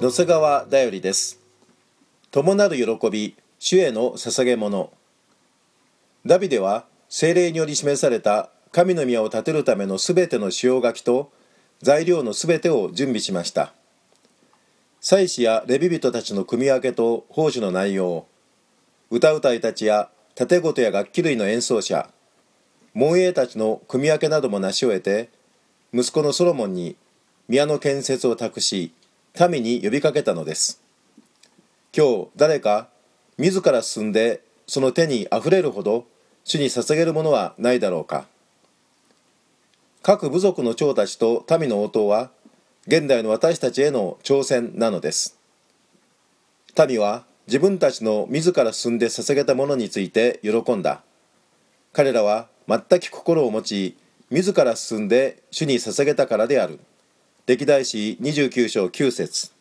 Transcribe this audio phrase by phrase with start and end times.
[0.00, 1.38] 野瀬川だよりです。
[2.30, 4.90] 友なる喜び主への捧げ物。
[6.24, 11.30] ダビデは精霊により示された神の宮を建てるためのすべての使用書きと
[11.82, 13.74] 材料のすべてを準備しました。
[15.02, 18.24] 祭司やレビ人たちの組み分けと奉仕の内容。
[19.10, 22.08] 歌うたいたちや盾事や楽器類の演奏者。
[22.94, 25.28] 門営たちの組み分けなども成し終えて
[25.92, 26.96] 息子のソロモンに
[27.48, 28.94] 宮の建設を託し
[29.48, 30.80] 民に呼びかけたのです。
[31.96, 32.88] 今日誰か
[33.38, 36.06] 自ら進んでその手にあふれるほど
[36.44, 38.26] 主に捧げるものはないだろうか。
[40.02, 42.30] 各部族の長たちと民の応答は
[42.86, 45.38] 現代の私たちへの挑戦なのです。
[46.88, 51.02] 民は自分たちの自ら進んで捧げたものについて喜んだ。
[51.92, 53.96] 彼らは全く心を持ち
[54.30, 56.78] 自ら進んで主に捧げたからである。
[57.50, 59.59] 歴代史29章9節。